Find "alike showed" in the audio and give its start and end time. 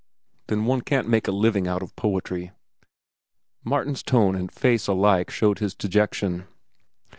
4.87-5.59